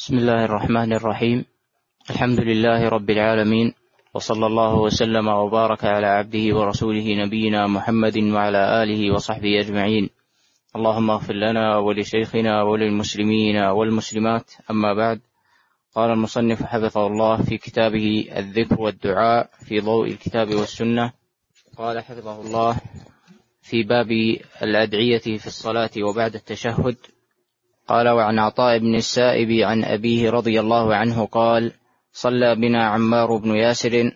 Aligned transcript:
بسم 0.00 0.18
الله 0.18 0.44
الرحمن 0.44 0.92
الرحيم. 0.92 1.44
الحمد 2.10 2.40
لله 2.40 2.88
رب 2.88 3.10
العالمين 3.10 3.74
وصلى 4.14 4.46
الله 4.46 4.74
وسلم 4.74 5.28
وبارك 5.28 5.84
على 5.84 6.06
عبده 6.06 6.56
ورسوله 6.56 7.24
نبينا 7.24 7.66
محمد 7.66 8.18
وعلى 8.18 8.82
آله 8.82 9.14
وصحبه 9.14 9.60
أجمعين. 9.60 10.10
اللهم 10.76 11.10
اغفر 11.10 11.34
لنا 11.34 11.76
ولشيخنا 11.76 12.62
وللمسلمين 12.62 13.56
والمسلمات. 13.56 14.50
أما 14.70 14.94
بعد 14.94 15.20
قال 15.94 16.10
المصنف 16.10 16.62
حفظه 16.62 17.06
الله 17.06 17.42
في 17.42 17.58
كتابه 17.58 18.28
الذكر 18.36 18.80
والدعاء 18.80 19.50
في 19.68 19.80
ضوء 19.80 20.06
الكتاب 20.08 20.54
والسنة. 20.54 21.12
قال 21.76 22.00
حفظه 22.00 22.40
الله 22.40 22.76
في 23.62 23.82
باب 23.82 24.10
الأدعية 24.62 25.36
في 25.38 25.46
الصلاة 25.46 25.90
وبعد 26.08 26.34
التشهد. 26.34 26.96
قال 27.90 28.08
وعن 28.08 28.38
عطاء 28.38 28.78
بن 28.78 28.94
السائب 28.94 29.50
عن 29.50 29.84
أبيه 29.84 30.30
رضي 30.30 30.60
الله 30.60 30.94
عنه 30.94 31.26
قال 31.26 31.72
صلى 32.12 32.54
بنا 32.54 32.86
عمار 32.86 33.36
بن 33.36 33.56
ياسر 33.56 34.12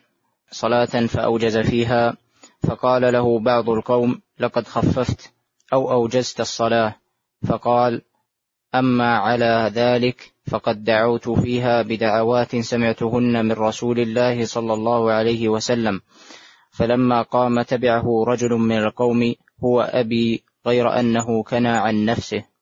صلاة 0.51 1.07
فأوجز 1.07 1.59
فيها 1.59 2.17
فقال 2.63 3.13
له 3.13 3.39
بعض 3.39 3.71
القوم 3.71 4.21
لقد 4.39 4.67
خففت 4.67 5.33
أو 5.73 5.93
أوجزت 5.93 6.41
الصلاة. 6.41 6.95
فقال 7.47 8.03
أما 8.75 9.17
على 9.19 9.71
ذلك 9.75 10.33
فقد 10.47 10.85
دعوت 10.85 11.29
فيها 11.29 11.83
بدعوات 11.83 12.57
سمعتهن 12.57 13.45
من 13.45 13.53
رسول 13.53 14.01
الله 14.01 14.45
صلى 14.45 14.75
الله 14.75 15.13
عليه 15.13 15.49
وسلم. 15.49 16.01
فلما 16.71 17.23
قام 17.23 17.63
تبعه 17.63 18.25
رجل 18.29 18.51
من 18.51 18.79
القوم 18.79 19.35
هو 19.65 19.81
أبي 19.81 20.45
غير 20.67 21.01
أنه 21.01 21.43
كنى 21.43 21.69
عن 21.69 22.05
نفسه. 22.05 22.54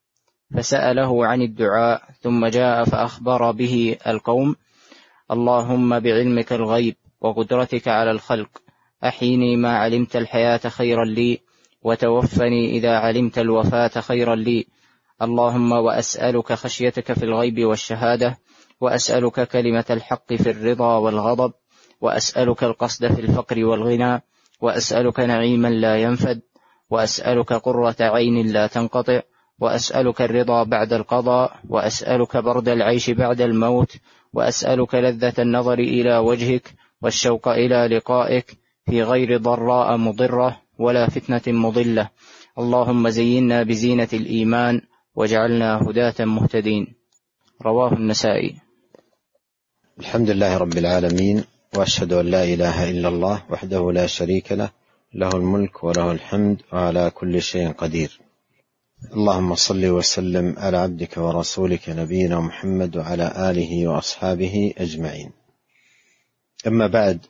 فسأله 0.53 1.25
عن 1.25 1.41
الدعاء 1.41 2.01
ثم 2.21 2.45
جاء 2.45 2.83
فأخبر 2.83 3.51
به 3.51 3.97
القوم 4.07 4.55
اللهم 5.31 5.99
بعلمك 5.99 6.53
الغيب 6.53 6.95
وقدرتك 7.21 7.87
على 7.87 8.11
الخلق 8.11 8.49
أحيني 9.03 9.55
ما 9.55 9.77
علمت 9.77 10.15
الحياة 10.15 10.57
خيرا 10.57 11.05
لي 11.05 11.39
وتوفني 11.83 12.77
إذا 12.77 12.97
علمت 12.97 13.39
الوفاة 13.39 13.87
خيرا 13.87 14.35
لي. 14.35 14.67
اللهم 15.21 15.71
وأسألك 15.71 16.53
خشيتك 16.53 17.13
في 17.13 17.25
الغيب 17.25 17.65
والشهادة 17.65 18.37
وأسألك 18.81 19.47
كلمة 19.47 19.85
الحق 19.89 20.33
في 20.33 20.49
الرضا 20.51 20.97
والغضب 20.97 21.53
وأسألك 22.01 22.63
القصد 22.63 23.13
في 23.13 23.21
الفقر 23.21 23.65
والغنى 23.65 24.21
وأسألك 24.61 25.19
نعيما 25.19 25.67
لا 25.67 25.97
ينفد 25.97 26.41
وأسألك 26.89 27.53
قرة 27.53 27.95
عين 27.99 28.47
لا 28.47 28.67
تنقطع. 28.67 29.21
وأسألك 29.63 30.21
الرضا 30.21 30.63
بعد 30.63 30.93
القضاء 30.93 31.59
وأسألك 31.69 32.37
برد 32.37 32.69
العيش 32.69 33.09
بعد 33.09 33.41
الموت 33.41 33.91
وأسألك 34.33 34.95
لذة 34.95 35.33
النظر 35.39 35.79
إلى 35.79 36.17
وجهك 36.17 36.73
والشوق 37.01 37.47
إلى 37.47 37.87
لقائك 37.87 38.57
في 38.85 39.03
غير 39.03 39.37
ضراء 39.37 39.97
مضرة 39.97 40.61
ولا 40.79 41.09
فتنة 41.09 41.41
مضلة. 41.47 42.09
اللهم 42.59 43.09
زينا 43.09 43.63
بزينة 43.63 44.07
الإيمان 44.13 44.81
واجعلنا 45.15 45.77
هداة 45.77 46.25
مهتدين. 46.25 46.87
رواه 47.61 47.93
النسائي. 47.93 48.55
الحمد 49.99 50.29
لله 50.29 50.57
رب 50.57 50.77
العالمين 50.77 51.43
وأشهد 51.77 52.13
أن 52.13 52.25
لا 52.25 52.43
إله 52.43 52.89
إلا 52.89 53.07
الله 53.07 53.43
وحده 53.49 53.91
لا 53.91 54.07
شريك 54.07 54.51
له 54.51 54.69
له 55.13 55.29
الملك 55.29 55.83
وله 55.83 56.11
الحمد 56.11 56.61
وعلى 56.73 57.11
كل 57.15 57.41
شيء 57.41 57.71
قدير. 57.71 58.32
اللهم 59.11 59.55
صل 59.55 59.85
وسلم 59.85 60.55
على 60.57 60.77
عبدك 60.77 61.17
ورسولك 61.17 61.89
نبينا 61.89 62.39
محمد 62.39 62.97
وعلى 62.97 63.49
آله 63.49 63.87
وأصحابه 63.87 64.73
أجمعين. 64.77 65.31
أما 66.67 66.87
بعد 66.87 67.25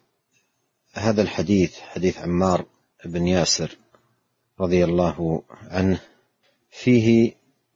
هذا 0.94 1.22
الحديث 1.22 1.80
حديث 1.80 2.18
عمار 2.18 2.66
بن 3.06 3.28
ياسر 3.28 3.78
رضي 4.59 4.84
الله 4.84 5.44
عنه 5.68 6.00
فيه 6.72 7.34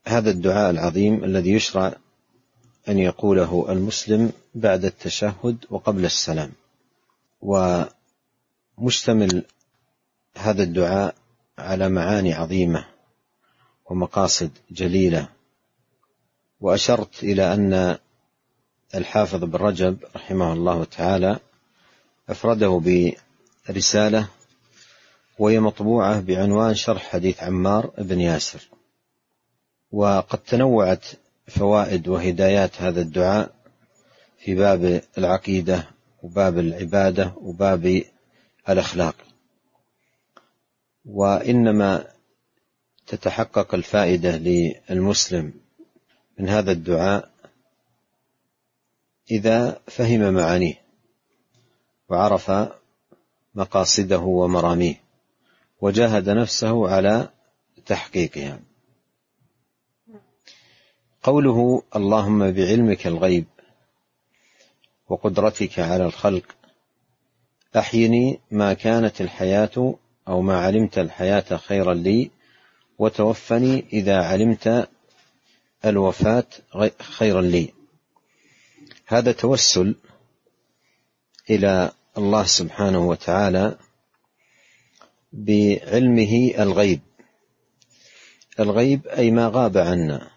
هذا 0.07 0.29
الدعاء 0.29 0.69
العظيم 0.69 1.23
الذي 1.23 1.51
يشرع 1.51 1.95
أن 2.89 2.99
يقوله 2.99 3.65
المسلم 3.69 4.31
بعد 4.55 4.85
التشهد 4.85 5.65
وقبل 5.69 6.05
السلام. 6.05 6.51
ومشتمل 8.77 9.43
هذا 10.37 10.63
الدعاء 10.63 11.15
على 11.57 11.89
معاني 11.89 12.33
عظيمة. 12.33 12.96
ومقاصد 13.89 14.51
جليلة. 14.71 15.29
وأشرت 16.61 17.23
إلى 17.23 17.53
أن 17.53 17.97
الحافظ 18.95 19.43
بن 19.43 19.55
رجب 19.55 19.97
رحمه 20.15 20.53
الله 20.53 20.83
تعالى 20.83 21.39
أفرده 22.29 22.81
برسالة 23.69 24.27
وهي 25.39 25.59
مطبوعة 25.59 26.19
بعنوان 26.19 26.75
شرح 26.75 27.09
حديث 27.09 27.43
عمار 27.43 27.91
بن 27.97 28.19
ياسر. 28.19 28.67
وقد 29.91 30.37
تنوعت 30.37 31.05
فوائد 31.47 32.07
وهدايات 32.07 32.81
هذا 32.81 33.01
الدعاء 33.01 33.51
في 34.37 34.55
باب 34.55 35.01
العقيدة 35.17 35.87
وباب 36.23 36.57
العبادة 36.57 37.33
وباب 37.37 38.03
الأخلاق. 38.69 39.15
وإنما 41.05 42.16
تتحقق 43.07 43.75
الفائدة 43.75 44.37
للمسلم 44.37 45.53
من 46.39 46.49
هذا 46.49 46.71
الدعاء 46.71 47.31
إذا 49.31 49.81
فهم 49.87 50.33
معانيه 50.33 50.81
وعرف 52.09 52.51
مقاصده 53.55 54.19
ومراميه 54.19 55.01
وجاهد 55.81 56.29
نفسه 56.29 56.89
على 56.89 57.29
تحقيقها. 57.85 58.59
قوله 61.23 61.83
اللهم 61.95 62.51
بعلمك 62.51 63.07
الغيب 63.07 63.45
وقدرتك 65.09 65.79
على 65.79 66.05
الخلق 66.05 66.55
أحيني 67.77 68.39
ما 68.51 68.73
كانت 68.73 69.21
الحياة 69.21 69.95
أو 70.27 70.41
ما 70.41 70.59
علمت 70.59 70.97
الحياة 70.99 71.57
خيرا 71.57 71.93
لي 71.93 72.31
وتوفني 72.97 73.85
إذا 73.93 74.23
علمت 74.23 74.89
الوفاة 75.85 76.45
خيرا 77.01 77.41
لي. 77.41 77.73
هذا 79.05 79.31
توسل 79.31 79.95
إلى 81.49 81.91
الله 82.17 82.43
سبحانه 82.43 83.07
وتعالى 83.07 83.77
بعلمه 85.33 86.53
الغيب. 86.59 87.01
الغيب 88.59 89.07
أي 89.07 89.31
ما 89.31 89.47
غاب 89.47 89.77
عنا. 89.77 90.31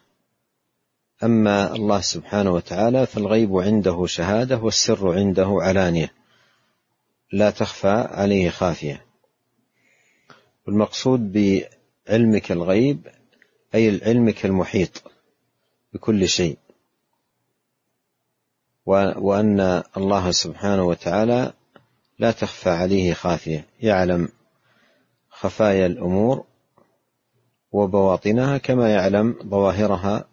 أما 1.23 1.75
الله 1.75 2.01
سبحانه 2.01 2.51
وتعالى 2.51 3.07
فالغيب 3.07 3.57
عنده 3.57 4.07
شهادة 4.07 4.59
والسر 4.59 5.13
عنده 5.13 5.49
علانية. 5.61 6.13
لا 7.33 7.51
تخفى 7.51 8.09
عليه 8.11 8.51
خافية. 8.51 9.05
والمقصود 10.67 11.33
علمك 12.11 12.53
الغيب 12.53 13.07
أي 13.75 14.01
علمك 14.05 14.45
المحيط 14.45 15.03
بكل 15.93 16.29
شيء. 16.29 16.59
وأن 18.87 19.83
الله 19.97 20.31
سبحانه 20.31 20.85
وتعالى 20.85 21.53
لا 22.19 22.31
تخفى 22.31 22.71
عليه 22.71 23.15
خافية. 23.15 23.67
يعلم 23.81 24.29
خفايا 25.31 25.87
الأمور 25.87 26.45
وبواطنها 27.73 28.59
كما 28.59 28.91
يعلم 28.91 29.37
ظواهرها 29.43 30.29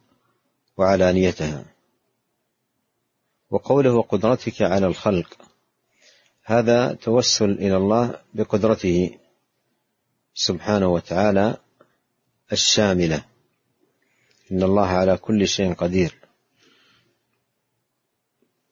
وعلانيتها. 0.78 1.66
وقوله 3.50 3.94
وقدرتك 3.94 4.62
على 4.62 4.88
الخلق 4.88 5.38
هذا 6.44 6.94
توسل 6.94 7.52
إلى 7.52 7.78
الله 7.78 8.20
بقدرته 8.34 9.18
سبحانه 10.34 10.88
وتعالى 10.88 11.58
الشاملة. 12.52 13.26
إن 14.52 14.64
الله 14.64 14.88
على 14.88 15.18
كل 15.18 15.48
شيء 15.48 15.74
قدير. 15.74 16.16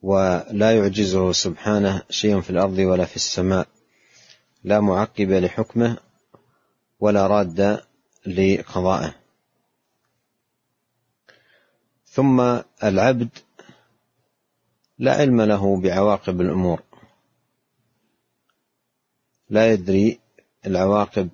ولا 0.01 0.77
يعجزه 0.77 1.31
سبحانه 1.31 2.01
شيء 2.10 2.42
في 2.42 2.50
الأرض 2.50 2.77
ولا 2.77 3.06
في 3.06 3.16
السماء. 3.16 3.68
لا 4.63 4.80
معقب 4.80 5.31
لحكمه 5.31 5.98
ولا 7.00 7.27
راد 7.27 7.83
لقضائه. 8.27 9.16
ثم 12.06 12.60
العبد 12.83 13.30
لا 14.98 15.13
علم 15.13 15.42
له 15.42 15.81
بعواقب 15.81 16.42
الأمور. 16.42 16.83
لا 19.50 19.72
يدري 19.72 20.19
العواقب 20.66 21.30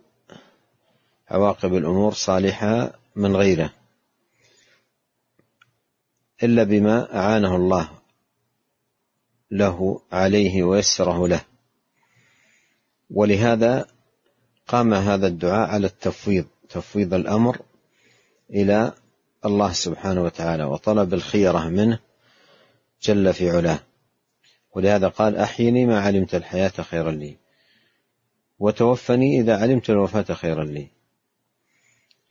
عواقب 1.31 1.75
الأمور 1.75 2.13
صالحة 2.13 2.93
من 3.15 3.35
غيره 3.35 3.73
إلا 6.43 6.63
بما 6.63 7.15
أعانه 7.15 7.55
الله 7.55 7.89
له 9.51 10.01
عليه 10.11 10.63
ويسره 10.63 11.27
له. 11.27 11.41
ولهذا 13.09 13.87
قام 14.67 14.93
هذا 14.93 15.27
الدعاء 15.27 15.69
على 15.69 15.87
التفويض 15.87 16.45
تفويض 16.69 17.13
الأمر 17.13 17.61
إلى 18.49 18.93
الله 19.45 19.73
سبحانه 19.73 20.23
وتعالى 20.23 20.63
وطلب 20.63 21.13
الخيرة 21.13 21.69
منه 21.69 21.99
جل 23.01 23.33
في 23.33 23.49
علاه. 23.49 23.79
ولهذا 24.75 25.07
قال 25.07 25.37
أحيني 25.37 25.85
ما 25.85 25.99
علمت 25.99 26.35
الحياة 26.35 26.69
خيرا 26.69 27.11
لي 27.11 27.37
وتوفني 28.59 29.39
إذا 29.39 29.61
علمت 29.61 29.89
الوفاة 29.89 30.33
خيرا 30.33 30.63
لي. 30.63 31.00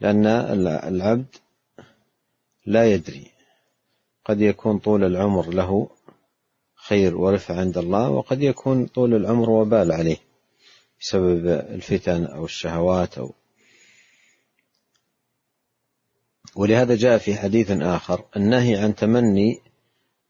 لأن 0.01 0.27
العبد 0.27 1.37
لا 2.67 2.93
يدري. 2.93 3.31
قد 4.25 4.41
يكون 4.41 4.79
طول 4.79 5.05
العمر 5.05 5.49
له 5.49 5.91
خير 6.75 7.17
ورفع 7.17 7.57
عند 7.57 7.79
الله 7.79 8.11
وقد 8.11 8.43
يكون 8.43 8.87
طول 8.87 9.15
العمر 9.15 9.51
وبال 9.51 9.93
عليه 9.93 10.17
بسبب 11.01 11.47
الفتن 11.49 12.25
أو 12.25 12.45
الشهوات 12.45 13.19
أو 13.19 13.33
ولهذا 16.57 16.97
جاء 16.97 17.19
في 17.19 17.35
حديث 17.35 17.71
آخر 17.71 18.25
النهي 18.37 18.77
عن 18.77 18.95
تمني 18.95 19.61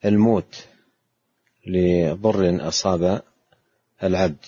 الموت 0.04 0.66
لضر 1.66 2.68
أصاب 2.68 3.22
العبد. 4.02 4.44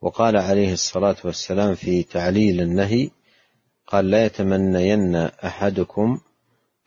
وقال 0.00 0.36
عليه 0.36 0.72
الصلاة 0.72 1.16
والسلام 1.24 1.74
في 1.74 2.02
تعليل 2.02 2.60
النهي 2.60 3.10
قال 3.86 4.10
لا 4.10 4.24
يتمنين 4.24 5.16
أحدكم 5.16 6.20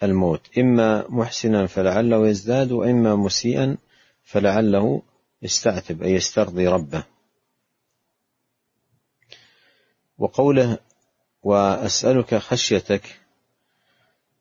الموت. 0.04 0.58
إما 0.58 1.06
محسنا 1.10 1.68
فلعله 1.68 2.28
يزداد 2.28 2.72
وإما 2.72 3.16
مسيئا 3.16 3.78
فلعله 4.24 5.02
يستعتب 5.42 6.04
أي 6.04 6.12
يسترضي 6.12 6.68
ربه. 6.68 7.04
وقوله 10.18 10.78
وأسألك 11.44 12.36
خشيتك 12.36 13.20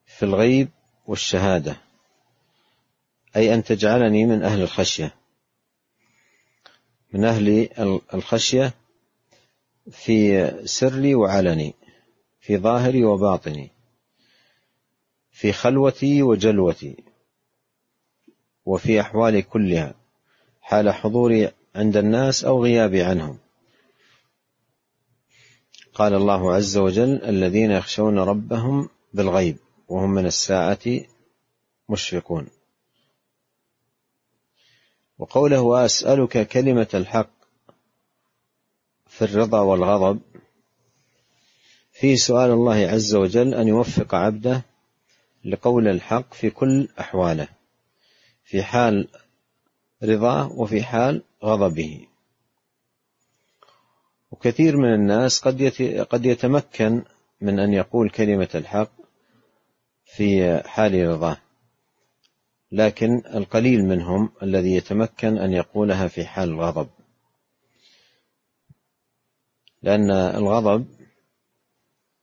في 0.07 0.23
الغيب 0.23 0.69
والشهادة. 1.07 1.77
أي 3.37 3.55
أن 3.55 3.65
تجعلني 3.65 4.27
من 4.27 4.43
أهل 4.43 4.63
الخشية. 4.63 5.15
من 7.13 7.25
أهل 7.25 7.69
الخشية 8.15 8.75
في 9.91 10.51
سري 10.65 11.15
وعلني. 11.15 11.75
في 12.45 12.59
ظاهري 12.59 13.05
وباطني 13.05 13.71
في 15.31 15.53
خلوتي 15.53 16.23
وجلوتي 16.23 16.97
وفي 18.67 19.01
أحوالي 19.01 19.43
كلها 19.43 19.95
حال 20.61 20.91
حضوري 20.91 21.51
عند 21.75 21.97
الناس 21.97 22.45
أو 22.45 22.65
غيابي 22.65 23.03
عنهم. 23.03 23.39
قال 25.95 26.15
الله 26.15 26.55
عز 26.55 26.77
وجل 26.77 27.23
الذين 27.25 27.71
يخشون 27.71 28.19
ربهم 28.19 28.89
بالغيب 29.15 29.59
وهم 29.89 30.11
من 30.11 30.27
الساعة 30.27 31.01
مشفقون. 31.89 32.49
وقوله 35.19 35.61
وأسألك 35.61 36.49
كلمة 36.49 36.89
الحق 36.95 37.31
في 39.07 39.25
الرضا 39.25 39.61
والغضب 39.61 40.21
فيه 41.95 42.17
سؤال 42.17 42.51
الله 42.51 42.75
عز 42.75 43.15
وجل 43.15 43.55
أن 43.55 43.69
يوفق 43.69 44.15
عبده 44.15 44.65
لقول 45.45 45.89
الحق 45.89 46.35
في 46.35 46.51
كل 46.51 46.89
أحواله 47.01 47.49
في 48.45 48.63
حال 48.63 49.09
رضاه 50.03 50.53
وفي 50.53 50.83
حال 50.83 51.23
غضبه. 51.45 52.07
وكثير 54.31 54.77
من 54.77 54.95
الناس 54.95 55.41
قد 55.41 55.63
قد 56.11 56.27
يتمكن 56.27 57.03
من 57.41 57.59
أن 57.59 57.73
يقول 57.73 58.11
كلمة 58.11 58.49
الحق 58.55 58.93
في 60.05 60.63
حال 60.67 61.09
رضاه 61.09 61.37
لكن 62.73 63.23
القليل 63.35 63.85
منهم 63.85 64.31
الذي 64.43 64.75
يتمكن 64.75 65.39
أن 65.39 65.53
يقولها 65.53 66.09
في 66.09 66.27
حال 66.27 66.49
الغضب. 66.49 66.89
لأن 69.83 70.11
الغضب 70.11 70.87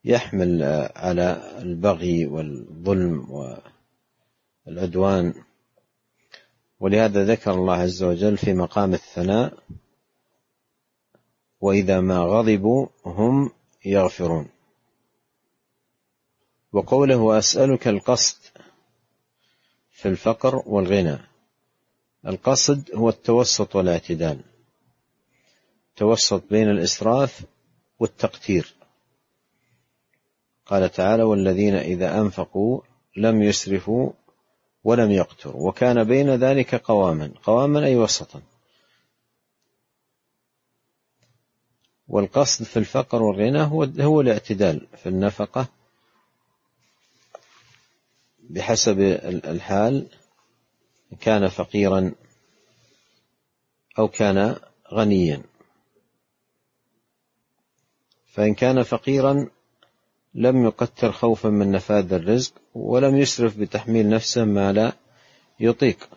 يحمل 0.04 0.64
على 0.96 1.58
البغي 1.62 2.26
والظلم 2.26 3.32
والعدوان. 4.66 5.34
ولهذا 6.80 7.26
ذكر 7.26 7.54
الله 7.54 7.74
عز 7.74 8.04
وجل 8.04 8.38
في 8.38 8.54
مقام 8.54 8.94
الثناء 8.94 9.58
وإذا 11.60 12.00
ما 12.00 12.20
غضبوا 12.20 12.88
هم 13.06 13.52
يغفرون. 13.86 14.50
وقوله 16.74 17.18
واسالك 17.18 17.88
القصد 17.88 18.38
في 19.92 20.08
الفقر 20.08 20.64
والغنى. 20.66 21.18
القصد 22.28 22.96
هو 22.96 23.10
التوسط 23.10 23.76
والاعتدال 23.76 24.42
التوسط 25.90 26.44
بين 26.50 26.70
الإسراف 26.70 27.46
والتقتير. 28.00 28.81
قال 30.72 30.92
تعالى 30.92 31.24
والذين 31.24 31.76
إذا 31.76 32.20
أنفقوا 32.20 32.82
لم 33.18 33.42
يسرفوا 33.42 34.12
ولم 34.84 35.12
يقتروا 35.12 35.68
وكان 35.68 36.04
بين 36.04 36.30
ذلك 36.30 36.76
قواما 36.76 37.32
قواما 37.44 37.86
أي 37.86 37.96
وسطا. 37.96 38.42
والقصد 42.08 42.66
في 42.66 42.78
الفقر 42.78 43.24
والغنى 43.24 43.62
هو 43.62 43.84
هو 43.84 44.22
الاعتدال 44.22 44.88
في 44.98 45.10
النفقة 45.10 45.68
بحسب 48.40 49.00
الحال 49.46 50.08
كان 51.20 51.48
فقيرا 51.48 52.12
أو 54.00 54.08
كان 54.08 54.56
غنيا. 54.94 55.44
فإن 58.34 58.54
كان 58.54 58.84
فقيرا 58.84 59.50
لم 60.34 60.66
يقتر 60.66 61.12
خوفا 61.12 61.50
من 61.50 61.72
نفاذ 61.72 62.14
الرزق 62.14 62.54
ولم 62.76 63.18
يسرف 63.18 63.58
بتحميل 63.58 64.10
نفسه 64.10 64.46
ما 64.46 64.74
لا 64.74 64.94
يطيق. 65.60 66.10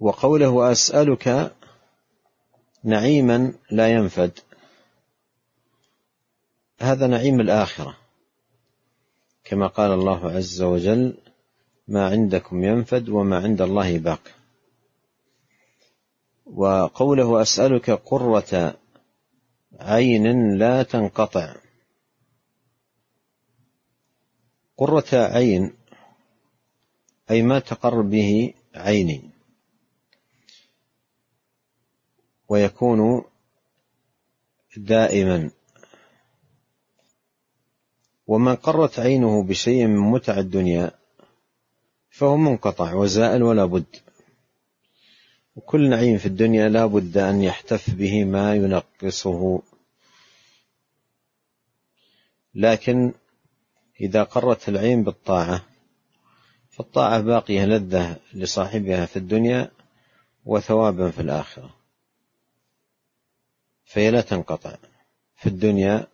وقوله 0.00 0.72
أسألك 0.72 1.54
نعيما 2.84 3.52
لا 3.70 3.92
ينفد. 3.92 4.38
هذا 6.80 7.06
نعيم 7.06 7.40
الآخرة. 7.40 7.96
كما 9.44 9.66
قال 9.66 9.92
الله 9.92 10.30
عز 10.30 10.62
وجل 10.62 11.14
ما 11.88 12.06
عندكم 12.08 12.64
ينفد 12.64 13.08
وما 13.08 13.38
عند 13.38 13.62
الله 13.62 13.98
باق. 13.98 14.20
وقوله 16.46 17.42
أسألك 17.42 17.90
قرة 17.90 18.81
عين 19.80 20.58
لا 20.58 20.82
تنقطع. 20.82 21.54
قرة 24.76 25.08
عين 25.12 25.74
أي 27.30 27.42
ما 27.42 27.58
تقر 27.58 28.00
به 28.00 28.54
عيني. 28.74 29.30
ويكون 32.48 33.24
دائما. 34.76 35.50
ومن 38.26 38.56
قرت 38.56 38.98
عينه 38.98 39.42
بشيء 39.42 39.86
من 39.86 39.96
متع 39.96 40.38
الدنيا 40.38 40.90
فهو 42.10 42.36
منقطع 42.36 42.94
وزائل 42.94 43.42
ولا 43.42 43.64
بد. 43.64 44.11
وكل 45.56 45.90
نعيم 45.90 46.18
في 46.18 46.26
الدنيا 46.26 46.68
لا 46.68 46.86
بد 46.86 47.18
أن 47.18 47.42
يحتف 47.42 47.94
به 47.94 48.24
ما 48.24 48.54
ينقصه. 48.54 49.62
لكن 52.54 53.12
إذا 54.00 54.22
قرت 54.22 54.68
العين 54.68 55.04
بالطاعة 55.04 55.64
فالطاعة 56.70 57.20
باقية 57.20 57.64
لذة 57.64 58.16
لصاحبها 58.34 59.06
في 59.06 59.16
الدنيا 59.16 59.70
وثوابا 60.44 61.10
في 61.10 61.22
الآخرة. 61.22 61.74
فهي 63.84 64.10
لا 64.10 64.20
تنقطع 64.20 64.76
في 65.36 65.48
الدنيا 65.48 66.06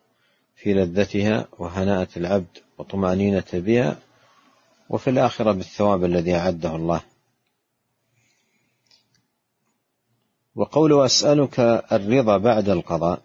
في 0.57 0.75
لذتها 0.75 1.49
وهناءة 1.59 2.09
العبد 2.16 2.59
وطمأنينة 2.78 3.45
بها 3.52 3.99
وفي 4.88 5.11
الآخرة 5.11 5.52
بالثواب 5.52 6.04
الذي 6.04 6.35
أعده 6.35 6.76
الله. 6.76 7.02
وقول 10.59 11.05
أسألك 11.05 11.61
الرضا 11.93 12.38
بعد 12.38 12.69
القضاء. 12.69 13.23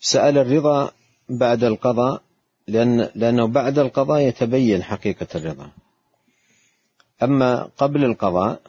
سأل 0.00 0.38
الرضا 0.38 0.90
بعد 1.28 1.64
القضاء 1.64 2.22
لأن 2.68 3.10
لأنه 3.14 3.46
بعد 3.46 3.78
القضاء 3.78 4.20
يتبين 4.20 4.82
حقيقة 4.82 5.26
الرضا. 5.34 5.70
أما 7.22 7.62
قبل 7.62 8.04
القضاء 8.04 8.60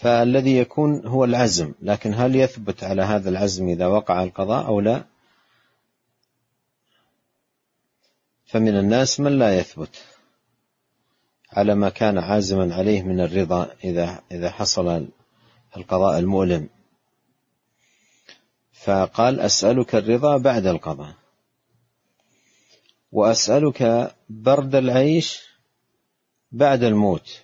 فالذي 0.00 0.58
يكون 0.58 1.06
هو 1.06 1.24
العزم 1.24 1.74
لكن 1.82 2.14
هل 2.14 2.36
يثبت 2.36 2.84
على 2.84 3.02
هذا 3.02 3.28
العزم 3.28 3.68
إذا 3.68 3.86
وقع 3.86 4.22
القضاء 4.22 4.66
أو 4.66 4.80
لا؟ 4.80 5.04
فمن 8.46 8.76
الناس 8.76 9.20
من 9.20 9.38
لا 9.38 9.58
يثبت. 9.58 10.15
على 11.56 11.74
ما 11.74 11.88
كان 11.88 12.18
عازما 12.18 12.74
عليه 12.74 13.02
من 13.02 13.20
الرضا 13.20 13.74
إذا 13.84 14.22
إذا 14.32 14.50
حصل 14.50 15.08
القضاء 15.76 16.18
المؤلم. 16.18 16.68
فقال 18.72 19.40
أسألك 19.40 19.94
الرضا 19.94 20.36
بعد 20.36 20.66
القضاء. 20.66 21.14
وأسألك 23.12 24.14
برد 24.28 24.74
العيش 24.74 25.42
بعد 26.52 26.82
الموت. 26.82 27.42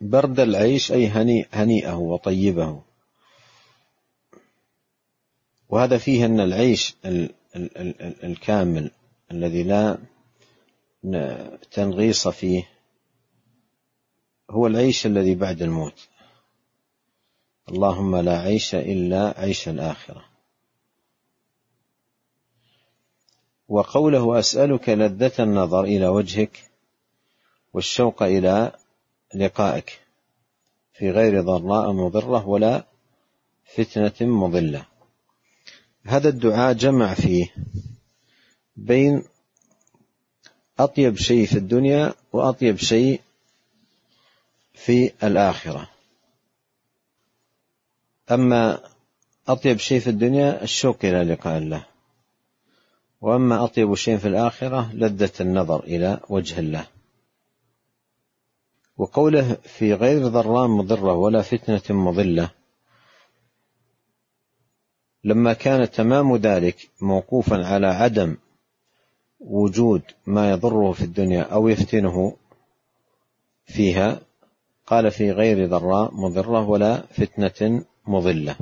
برد 0.00 0.40
العيش 0.40 0.92
أي 0.92 1.08
هنيء 1.08 1.48
هنيئه 1.52 1.94
وطيبه. 1.94 2.82
وهذا 5.68 5.98
فيه 5.98 6.26
أن 6.26 6.40
العيش 6.40 6.94
الكامل 8.24 8.90
الذي 9.30 9.62
لا 9.62 9.98
تنغيص 11.70 12.28
فيه 12.28 12.68
هو 14.50 14.66
العيش 14.66 15.06
الذي 15.06 15.34
بعد 15.34 15.62
الموت. 15.62 16.08
اللهم 17.68 18.16
لا 18.16 18.38
عيش 18.38 18.74
إلا 18.74 19.40
عيش 19.40 19.68
الآخرة. 19.68 20.24
وقوله 23.68 24.38
أسألك 24.38 24.88
لذة 24.88 25.32
النظر 25.38 25.84
إلى 25.84 26.08
وجهك 26.08 26.70
والشوق 27.72 28.22
إلى 28.22 28.72
لقائك 29.34 30.00
في 30.92 31.10
غير 31.10 31.40
ضراء 31.40 31.92
مضرة 31.92 32.48
ولا 32.48 32.84
فتنة 33.76 34.28
مضلة. 34.28 34.86
هذا 36.04 36.28
الدعاء 36.28 36.72
جمع 36.72 37.14
فيه 37.14 37.54
بين 38.76 39.24
أطيب 40.78 41.16
شيء 41.16 41.46
في 41.46 41.58
الدنيا 41.58 42.14
وأطيب 42.32 42.76
شيء 42.76 43.20
في 44.74 45.12
الآخرة. 45.22 45.90
أما 48.30 48.80
أطيب 49.48 49.78
شيء 49.78 50.00
في 50.00 50.10
الدنيا 50.10 50.62
الشوق 50.62 50.96
إلى 51.04 51.24
لقاء 51.24 51.58
الله. 51.58 51.86
وأما 53.20 53.64
أطيب 53.64 53.94
شيء 53.94 54.18
في 54.18 54.28
الآخرة 54.28 54.94
لذة 54.94 55.32
النظر 55.40 55.84
إلى 55.84 56.20
وجه 56.28 56.58
الله. 56.58 56.86
وقوله 58.96 59.54
في 59.54 59.94
غير 59.94 60.28
ضراء 60.28 60.68
مضرة 60.68 61.12
ولا 61.14 61.42
فتنة 61.42 61.96
مضلة 61.96 62.50
لما 65.24 65.52
كان 65.52 65.90
تمام 65.90 66.36
ذلك 66.36 66.90
موقوفا 67.00 67.66
على 67.66 67.86
عدم 67.86 68.36
وجود 69.44 70.02
ما 70.26 70.50
يضره 70.50 70.92
في 70.92 71.04
الدنيا 71.04 71.42
أو 71.42 71.68
يفتنه 71.68 72.36
فيها 73.66 74.20
قال 74.86 75.10
في 75.10 75.32
غير 75.32 75.66
ضراء 75.68 76.14
مضرة 76.14 76.68
ولا 76.68 77.06
فتنة 77.06 77.84
مضلة. 78.06 78.56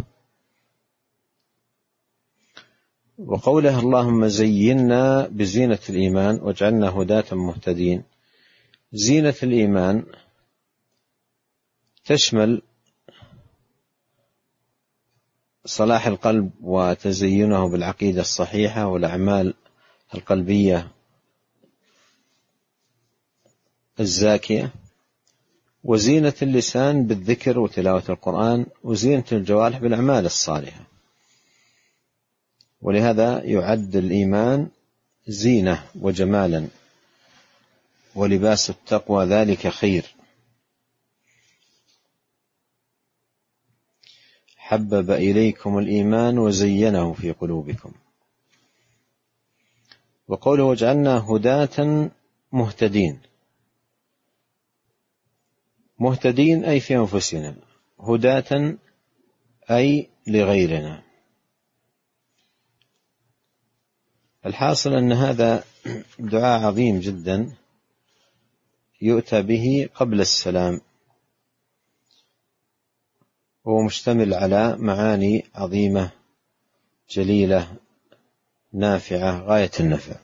وقوله 3.19 3.79
اللهم 3.81 4.27
زينا 4.27 5.27
بزينة 5.27 5.79
الإيمان 5.89 6.41
واجعلنا 6.43 6.89
هداة 6.89 7.25
مهتدين. 7.33 8.03
زينة 8.93 9.35
الإيمان 9.43 10.07
تشمل 12.05 12.63
صلاح 15.65 16.07
القلب 16.07 16.51
وتزينه 16.61 17.69
بالعقيدة 17.69 18.21
الصحيحة 18.21 18.87
والأعمال 18.87 19.55
القلبية 20.15 20.89
الزاكية 24.01 24.73
وزينة 25.85 26.35
اللسان 26.43 27.07
بالذكر 27.07 27.59
وتلاوة 27.59 28.05
القرآن 28.09 28.67
وزينة 28.85 29.25
الجوارح 29.33 29.79
بالأعمال 29.79 30.27
الصالحة. 30.27 30.85
ولهذا 32.83 33.45
يعد 33.45 33.97
الإيمان 33.97 34.69
زينة 35.27 35.85
وجمالا 36.01 36.69
ولباس 38.15 38.71
التقوى 38.71 39.25
ذلك 39.25 39.69
خير. 39.69 40.15
حبب 44.57 45.11
إليكم 45.11 45.79
الإيمان 45.79 46.39
وزينه 46.39 47.13
في 47.13 47.33
قلوبكم. 47.33 47.93
وقوله 50.29 50.65
واجعلنا 50.65 51.19
هداة 51.31 52.11
مهتدين. 52.53 53.21
مهتدين 55.99 56.65
أي 56.65 56.81
في 56.81 56.97
أنفسنا. 56.97 57.57
هداة 58.01 58.79
أي 59.71 60.09
لغيرنا. 60.27 61.03
الحاصل 64.47 64.93
أن 64.95 65.13
هذا 65.13 65.65
دعاء 66.19 66.67
عظيم 66.67 67.01
جدا 67.01 67.57
يؤتى 69.01 69.43
به 69.43 69.89
قبل 69.95 70.21
السلام. 70.21 70.81
وهو 73.65 73.83
مشتمل 73.83 74.35
على 74.35 74.77
معاني 74.77 75.45
عظيمة 75.55 76.13
جليلة 77.11 77.77
نافعة 78.73 79.41
غاية 79.41 79.71
النفع. 79.81 80.15